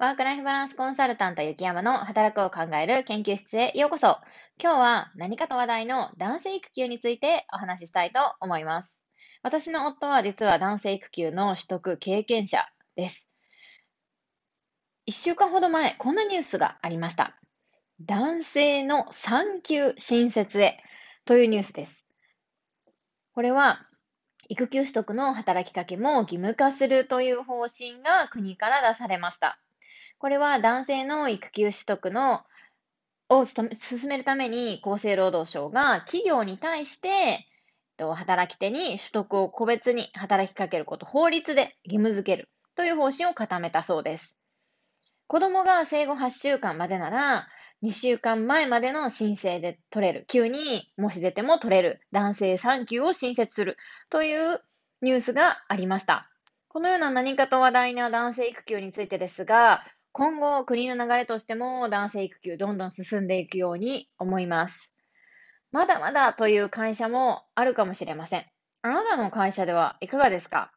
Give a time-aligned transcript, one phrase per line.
[0.00, 4.16] ワークライフバランスコンサルタント雪山の働くを考える研究室へようこそ。
[4.58, 8.98] 今日は何かと話題の男性育休についてお話ししたいと思います。
[9.42, 12.64] 私の夫は実は男性育休の取得経験者
[12.96, 13.28] です。
[15.04, 17.36] 一週間ほど前、こんなニュースがありました。
[18.00, 20.78] 男性の産休新設へ
[21.26, 22.06] というニュースです。
[23.34, 23.86] これは
[24.48, 29.60] 育休取得の働きかけも義務化するという方針が国から出されました。
[30.20, 32.42] これは男性の育休取得の
[33.30, 33.70] を進
[34.06, 37.46] めるために厚生労働省が企業に対して
[37.98, 44.38] 働き手に取得を個別に働きかけること、法律で義務付けるという方針を固めたそうです。
[45.26, 47.48] 子供が生後8週間までなら、
[47.82, 53.78] 2週間前までの申請で取れる、急にもし出ても取れる男性産休を新設する
[54.10, 54.60] という
[55.00, 56.30] ニュースがありました。
[56.68, 59.82] このような何かと話題な男性育休についてですが、
[60.12, 64.90] 今後、国の流れとしても男性育休どんどん進んでいくように思います。
[65.70, 68.44] まだまだという会社もあるかもしれません。
[68.82, 70.72] あなたの会社ではいかがですか？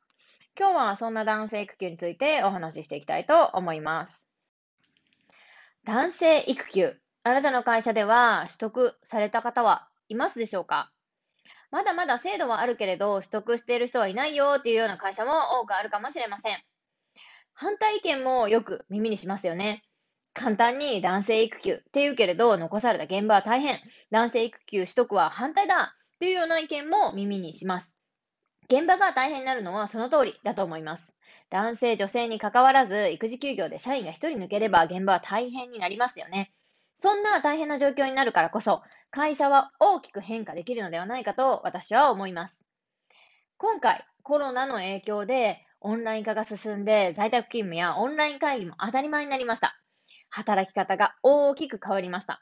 [0.55, 4.27] 今日はそんな男性育休についてお話ししていきたいと思います。
[5.83, 6.95] 男性育休。
[7.23, 10.91] あなたの会社では取得された方はいますでしょうか？
[11.72, 16.57] まだまだ制度はあるけれど、取得している人はいないよっていうような会社も多くあるかもしれません。
[17.53, 19.83] 反対意見もよく耳にしますよね。
[20.33, 23.79] 簡単に男性育休って言うけれど、残された現場は大変。
[24.11, 27.99] 男性育休取得は反対だっていうような意見も耳にします。
[28.69, 31.13] 現場が大変になるのはその通りだと思います。
[31.49, 36.51] 男性、女性に関わらず、育児休業で社員が1人抜ければ現場は大変になりますよね。
[36.95, 42.63] そんな大変な状況になるからこそ、会社は大きく変化できるのではないかと私は思います。
[43.57, 49.77] 今回、コロナの影響でオンライン化が進んで、在宅勤務やオンライン会議も当たり前になりました。
[50.29, 52.41] 働き方が大きく変わりました。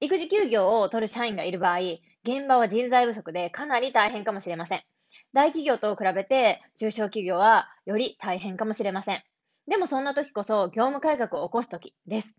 [0.00, 1.78] 育児休業を取る社員がいる場合、
[2.24, 4.82] 現場は人材不足でかなり大変かもしれません。
[5.34, 9.22] 大企業と比べて中小企業はより大変かもしれません。
[9.68, 12.34] でもそんな時こそ業務改革を起こす時です。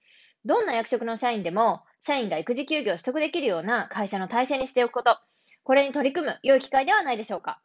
[0.46, 5.18] どんな役職の社員でも、社員が育児休業を取得できるような会社の体制にしておくこと、
[5.64, 7.62] これに取り組む良い機会ではないでしょうか。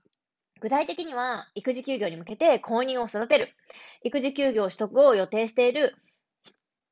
[0.60, 3.48] 具体的には、育児休業に向けて公認を育てる。
[4.02, 5.94] 育児休業取得を予定している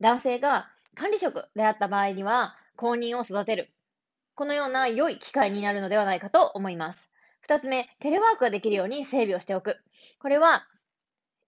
[0.01, 3.71] 男性が管理職であった場合には、公認を育てる。
[4.35, 7.09] このような良い機会になるのではないかと思います。
[7.41, 9.79] 二つ目、テレワークができるように整備をしておく。
[10.21, 10.67] これは、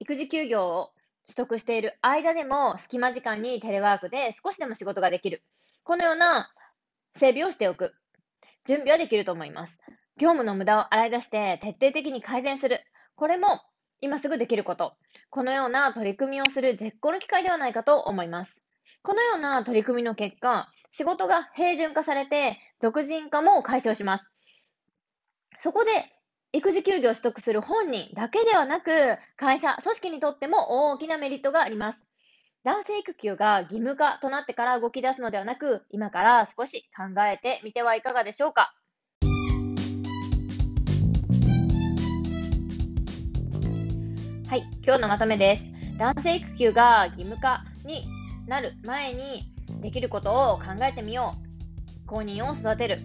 [0.01, 0.93] 育児休業を
[1.27, 5.43] 取得している間でも、隙間時間にテレワークで少しでも仕事ができる。
[5.85, 6.51] このような
[7.17, 7.95] 整備をしておく。
[8.67, 9.79] 準備はできると思います。
[10.19, 12.85] 業務の無駄を洗い出して徹底的に改善する。
[13.15, 13.61] これも
[14.01, 14.97] 今すぐできること。
[15.31, 18.65] このような取り組みをする絶好の機会ではないかと思います。
[19.03, 24.29] このような取り組みの結果、仕事が平準化されて、俗人化も解消します。
[25.59, 25.91] そこで、
[26.53, 32.09] 育児休業を取得する本人だけではなく、会社、組織にとっても大きなメリットがあります。
[32.65, 38.75] 男性育休が義務化となってから動き出すのではなく、今から少し考えてみてはいかがでしょうか。
[44.49, 45.67] はい、今日のまとめです。
[45.99, 48.07] 男性育休が義務化に
[48.47, 51.35] なる前にできることを考えてみよ
[52.05, 52.07] う。
[52.07, 52.99] 公認を育てる。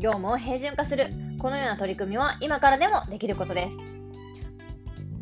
[0.00, 1.10] 業務を平準化する。
[1.38, 3.76] このような取り組みは今からでもできることです。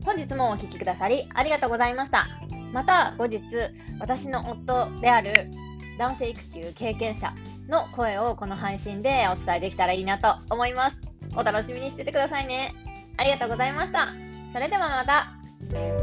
[0.05, 2.29] 本日もお聴きくださりありがとうございました。
[2.73, 3.41] また後日、
[3.99, 5.51] 私の夫である
[5.99, 7.35] 男性育休経験者
[7.69, 11.01] の声をこの配信でお伝えできたらいいなと思います。
[11.35, 12.73] お楽しみにしててくださいね。
[13.17, 14.07] ありがとうございました。
[14.53, 15.44] それではまた。
[15.71, 15.94] Bye.